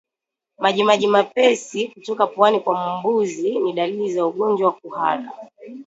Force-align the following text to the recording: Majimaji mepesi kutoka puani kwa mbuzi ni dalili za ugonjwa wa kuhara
Majimaji 0.57 1.07
mepesi 1.07 1.87
kutoka 1.87 2.27
puani 2.27 2.59
kwa 2.59 2.99
mbuzi 2.99 3.59
ni 3.59 3.73
dalili 3.73 4.13
za 4.13 4.25
ugonjwa 4.25 4.67
wa 4.67 4.73
kuhara 4.79 5.31